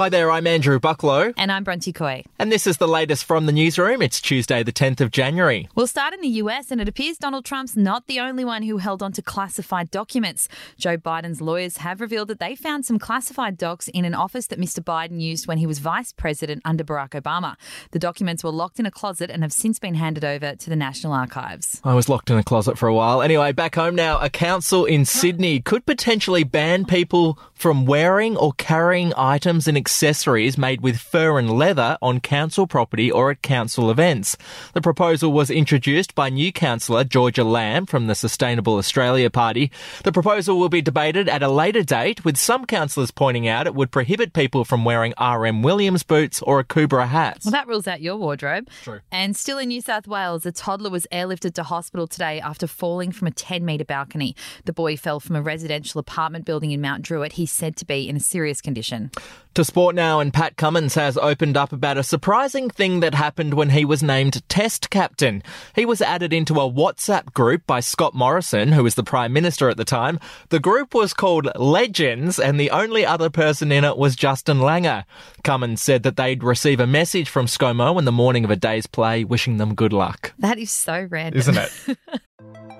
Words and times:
Hi 0.00 0.08
there, 0.08 0.30
I'm 0.30 0.46
Andrew 0.46 0.80
Bucklow. 0.80 1.34
And 1.36 1.52
I'm 1.52 1.62
Bronte 1.62 1.92
Coy. 1.92 2.24
And 2.38 2.50
this 2.50 2.66
is 2.66 2.78
the 2.78 2.88
latest 2.88 3.22
from 3.22 3.44
the 3.44 3.52
newsroom. 3.52 4.00
It's 4.00 4.18
Tuesday, 4.18 4.62
the 4.62 4.72
10th 4.72 5.02
of 5.02 5.10
January. 5.10 5.68
We'll 5.74 5.86
start 5.86 6.14
in 6.14 6.22
the 6.22 6.40
US, 6.40 6.70
and 6.70 6.80
it 6.80 6.88
appears 6.88 7.18
Donald 7.18 7.44
Trump's 7.44 7.76
not 7.76 8.06
the 8.06 8.18
only 8.18 8.42
one 8.42 8.62
who 8.62 8.78
held 8.78 9.02
on 9.02 9.12
to 9.12 9.20
classified 9.20 9.90
documents. 9.90 10.48
Joe 10.78 10.96
Biden's 10.96 11.42
lawyers 11.42 11.76
have 11.76 12.00
revealed 12.00 12.28
that 12.28 12.38
they 12.38 12.56
found 12.56 12.86
some 12.86 12.98
classified 12.98 13.58
docs 13.58 13.88
in 13.88 14.06
an 14.06 14.14
office 14.14 14.46
that 14.46 14.58
Mr. 14.58 14.82
Biden 14.82 15.20
used 15.20 15.46
when 15.46 15.58
he 15.58 15.66
was 15.66 15.80
vice 15.80 16.14
president 16.14 16.62
under 16.64 16.82
Barack 16.82 17.10
Obama. 17.10 17.56
The 17.90 17.98
documents 17.98 18.42
were 18.42 18.52
locked 18.52 18.80
in 18.80 18.86
a 18.86 18.90
closet 18.90 19.28
and 19.28 19.42
have 19.42 19.52
since 19.52 19.78
been 19.78 19.96
handed 19.96 20.24
over 20.24 20.56
to 20.56 20.70
the 20.70 20.76
National 20.76 21.12
Archives. 21.12 21.78
I 21.84 21.92
was 21.92 22.08
locked 22.08 22.30
in 22.30 22.38
a 22.38 22.42
closet 22.42 22.78
for 22.78 22.88
a 22.88 22.94
while. 22.94 23.20
Anyway, 23.20 23.52
back 23.52 23.74
home 23.74 23.96
now, 23.96 24.18
a 24.18 24.30
council 24.30 24.86
in 24.86 25.04
Sydney 25.04 25.60
could 25.60 25.84
potentially 25.84 26.42
ban 26.42 26.86
people 26.86 27.38
from 27.52 27.84
wearing 27.84 28.38
or 28.38 28.54
carrying 28.54 29.12
items 29.14 29.68
and 29.68 29.76
accessories 29.90 30.56
made 30.56 30.80
with 30.82 30.96
fur 30.96 31.36
and 31.36 31.50
leather 31.50 31.98
on 32.00 32.20
council 32.20 32.64
property 32.64 33.10
or 33.10 33.32
at 33.32 33.42
council 33.42 33.90
events. 33.90 34.36
The 34.72 34.80
proposal 34.80 35.32
was 35.32 35.50
introduced 35.50 36.14
by 36.14 36.30
new 36.30 36.52
councillor 36.52 37.02
Georgia 37.02 37.42
Lamb 37.42 37.86
from 37.86 38.06
the 38.06 38.14
Sustainable 38.14 38.76
Australia 38.76 39.28
Party. 39.30 39.72
The 40.04 40.12
proposal 40.12 40.60
will 40.60 40.68
be 40.68 40.80
debated 40.80 41.28
at 41.28 41.42
a 41.42 41.48
later 41.48 41.82
date, 41.82 42.24
with 42.24 42.36
some 42.36 42.66
councillors 42.66 43.10
pointing 43.10 43.48
out 43.48 43.66
it 43.66 43.74
would 43.74 43.90
prohibit 43.90 44.32
people 44.32 44.64
from 44.64 44.84
wearing 44.84 45.12
RM 45.20 45.62
Williams 45.62 46.04
boots 46.04 46.40
or 46.42 46.62
Akubra 46.62 47.08
hat. 47.08 47.40
Well, 47.44 47.50
that 47.50 47.66
rules 47.66 47.88
out 47.88 48.00
your 48.00 48.16
wardrobe. 48.16 48.68
True. 48.84 49.00
And 49.10 49.36
still 49.36 49.58
in 49.58 49.70
New 49.70 49.80
South 49.80 50.06
Wales, 50.06 50.46
a 50.46 50.52
toddler 50.52 50.90
was 50.90 51.04
airlifted 51.10 51.54
to 51.54 51.64
hospital 51.64 52.06
today 52.06 52.40
after 52.40 52.68
falling 52.68 53.10
from 53.10 53.26
a 53.26 53.32
10 53.32 53.64
metre 53.64 53.84
balcony. 53.84 54.36
The 54.66 54.72
boy 54.72 54.96
fell 54.96 55.18
from 55.18 55.34
a 55.34 55.42
residential 55.42 55.98
apartment 55.98 56.44
building 56.44 56.70
in 56.70 56.80
Mount 56.80 57.02
Druitt. 57.02 57.32
He's 57.32 57.50
said 57.50 57.74
to 57.78 57.84
be 57.84 58.08
in 58.08 58.14
a 58.14 58.20
serious 58.20 58.60
condition. 58.60 59.10
To 59.54 59.64
sport 59.64 59.96
now, 59.96 60.20
and 60.20 60.32
Pat 60.32 60.56
Cummins 60.56 60.94
has 60.94 61.18
opened 61.18 61.56
up 61.56 61.72
about 61.72 61.98
a 61.98 62.04
surprising 62.04 62.70
thing 62.70 63.00
that 63.00 63.14
happened 63.14 63.54
when 63.54 63.70
he 63.70 63.84
was 63.84 64.00
named 64.00 64.48
Test 64.48 64.90
Captain. 64.90 65.42
He 65.74 65.84
was 65.84 66.00
added 66.00 66.32
into 66.32 66.54
a 66.60 66.70
WhatsApp 66.70 67.32
group 67.32 67.66
by 67.66 67.80
Scott 67.80 68.14
Morrison, 68.14 68.70
who 68.70 68.84
was 68.84 68.94
the 68.94 69.02
Prime 69.02 69.32
Minister 69.32 69.68
at 69.68 69.76
the 69.76 69.84
time. 69.84 70.20
The 70.50 70.60
group 70.60 70.94
was 70.94 71.12
called 71.12 71.48
Legends, 71.56 72.38
and 72.38 72.60
the 72.60 72.70
only 72.70 73.04
other 73.04 73.28
person 73.28 73.72
in 73.72 73.82
it 73.82 73.96
was 73.96 74.14
Justin 74.14 74.58
Langer. 74.58 75.04
Cummins 75.42 75.82
said 75.82 76.04
that 76.04 76.16
they'd 76.16 76.44
receive 76.44 76.78
a 76.78 76.86
message 76.86 77.28
from 77.28 77.46
ScoMo 77.46 77.98
in 77.98 78.04
the 78.04 78.12
morning 78.12 78.44
of 78.44 78.50
a 78.52 78.56
day's 78.56 78.86
play 78.86 79.24
wishing 79.24 79.56
them 79.56 79.74
good 79.74 79.92
luck. 79.92 80.32
That 80.38 80.58
is 80.58 80.70
so 80.70 81.08
random. 81.10 81.40
Isn't 81.40 81.58
it? 81.58 81.98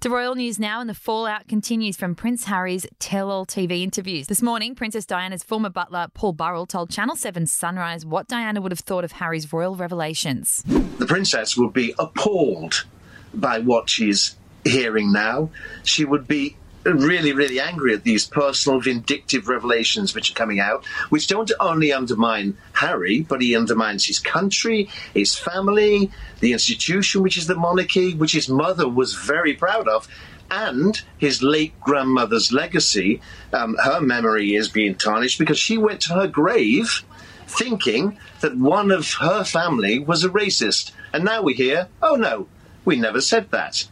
To 0.00 0.10
royal 0.10 0.34
news 0.34 0.58
now, 0.58 0.80
and 0.80 0.90
the 0.90 0.94
fallout 0.94 1.48
continues 1.48 1.96
from 1.96 2.14
Prince 2.14 2.44
Harry's 2.44 2.86
tell 2.98 3.30
all 3.30 3.46
TV 3.46 3.82
interviews. 3.82 4.26
This 4.26 4.42
morning, 4.42 4.74
Princess 4.74 5.06
Diana's 5.06 5.42
former 5.42 5.70
butler, 5.70 6.08
Paul 6.12 6.34
Burrell, 6.34 6.66
told 6.66 6.90
Channel 6.90 7.16
7's 7.16 7.50
Sunrise 7.50 8.04
what 8.04 8.28
Diana 8.28 8.60
would 8.60 8.72
have 8.72 8.80
thought 8.80 9.04
of 9.04 9.12
Harry's 9.12 9.50
royal 9.54 9.74
revelations. 9.74 10.62
the 10.66 11.06
princess 11.06 11.56
would 11.56 11.72
be 11.72 11.94
appalled 11.98 12.84
by 13.32 13.58
what 13.60 13.88
she's 13.88 14.36
hearing 14.64 15.12
now. 15.12 15.48
She 15.82 16.04
would 16.04 16.28
be 16.28 16.56
really, 16.94 17.32
really 17.32 17.60
angry 17.60 17.94
at 17.94 18.04
these 18.04 18.26
personal, 18.26 18.80
vindictive 18.80 19.48
revelations 19.48 20.14
which 20.14 20.30
are 20.30 20.34
coming 20.34 20.60
out, 20.60 20.84
which 21.08 21.26
don't 21.26 21.50
only 21.60 21.92
undermine 21.92 22.56
Harry, 22.72 23.20
but 23.20 23.42
he 23.42 23.56
undermines 23.56 24.06
his 24.06 24.18
country, 24.18 24.88
his 25.14 25.36
family, 25.36 26.10
the 26.40 26.52
institution, 26.52 27.22
which 27.22 27.36
is 27.36 27.46
the 27.46 27.54
monarchy, 27.54 28.14
which 28.14 28.32
his 28.32 28.48
mother 28.48 28.88
was 28.88 29.14
very 29.14 29.54
proud 29.54 29.88
of. 29.88 30.08
And 30.50 31.00
his 31.18 31.42
late 31.42 31.78
grandmother's 31.80 32.52
legacy, 32.52 33.20
um, 33.52 33.76
her 33.82 34.00
memory 34.00 34.54
is 34.54 34.68
being 34.68 34.94
tarnished 34.94 35.40
because 35.40 35.58
she 35.58 35.76
went 35.76 36.00
to 36.02 36.14
her 36.14 36.28
grave 36.28 37.02
thinking 37.48 38.18
that 38.40 38.56
one 38.56 38.90
of 38.90 39.14
her 39.14 39.44
family 39.44 39.98
was 39.98 40.24
a 40.24 40.28
racist. 40.28 40.92
And 41.12 41.24
now 41.24 41.42
we 41.42 41.54
hear, 41.54 41.88
oh 42.02 42.14
no, 42.14 42.48
we 42.84 42.96
never 42.96 43.20
said 43.20 43.50
that. 43.50 43.88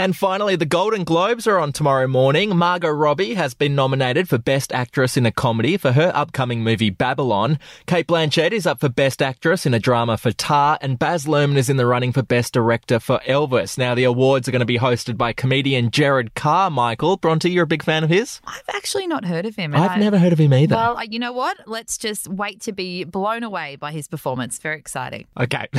And 0.00 0.16
finally, 0.16 0.56
the 0.56 0.64
Golden 0.64 1.04
Globes 1.04 1.46
are 1.46 1.58
on 1.58 1.74
tomorrow 1.74 2.06
morning. 2.06 2.56
Margot 2.56 2.88
Robbie 2.88 3.34
has 3.34 3.52
been 3.52 3.74
nominated 3.74 4.30
for 4.30 4.38
Best 4.38 4.72
Actress 4.72 5.18
in 5.18 5.26
a 5.26 5.30
Comedy 5.30 5.76
for 5.76 5.92
her 5.92 6.10
upcoming 6.14 6.62
movie 6.64 6.88
Babylon. 6.88 7.58
Cate 7.86 8.06
Blanchett 8.06 8.52
is 8.52 8.66
up 8.66 8.80
for 8.80 8.88
Best 8.88 9.20
Actress 9.20 9.66
in 9.66 9.74
a 9.74 9.78
drama 9.78 10.16
for 10.16 10.32
Tar, 10.32 10.78
and 10.80 10.98
Baz 10.98 11.26
Luhrmann 11.26 11.58
is 11.58 11.68
in 11.68 11.76
the 11.76 11.84
running 11.84 12.12
for 12.14 12.22
Best 12.22 12.54
Director 12.54 12.98
for 12.98 13.18
Elvis. 13.26 13.76
Now, 13.76 13.94
the 13.94 14.04
awards 14.04 14.48
are 14.48 14.52
going 14.52 14.60
to 14.60 14.64
be 14.64 14.78
hosted 14.78 15.18
by 15.18 15.34
comedian 15.34 15.90
Jerrod 15.90 16.32
Carmichael. 16.34 17.18
Bronte, 17.18 17.50
you're 17.50 17.64
a 17.64 17.66
big 17.66 17.82
fan 17.82 18.02
of 18.02 18.08
his? 18.08 18.40
I've 18.46 18.74
actually 18.74 19.06
not 19.06 19.26
heard 19.26 19.44
of 19.44 19.54
him. 19.54 19.74
I've 19.74 19.90
I- 19.90 19.98
never 19.98 20.16
heard 20.16 20.32
of 20.32 20.40
him 20.40 20.54
either. 20.54 20.76
Well, 20.76 21.04
you 21.04 21.18
know 21.18 21.34
what? 21.34 21.58
Let's 21.66 21.98
just 21.98 22.26
wait 22.26 22.62
to 22.62 22.72
be 22.72 23.04
blown 23.04 23.42
away 23.42 23.76
by 23.76 23.92
his 23.92 24.08
performance. 24.08 24.58
Very 24.60 24.78
exciting. 24.78 25.26
Okay. 25.38 25.66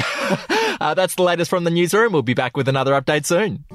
uh, 0.79 0.93
that's 0.93 1.15
the 1.15 1.23
latest 1.23 1.49
from 1.49 1.63
the 1.63 1.71
newsroom. 1.71 2.13
We'll 2.13 2.21
be 2.21 2.35
back 2.35 2.55
with 2.55 2.67
another 2.67 2.91
update 2.91 3.25
soon. 3.25 3.65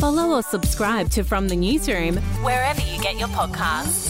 Follow 0.00 0.30
or 0.30 0.42
subscribe 0.42 1.10
to 1.10 1.22
From 1.22 1.46
the 1.46 1.54
Newsroom 1.54 2.16
wherever 2.42 2.80
you 2.80 2.98
get 3.02 3.18
your 3.18 3.28
podcasts. 3.28 4.09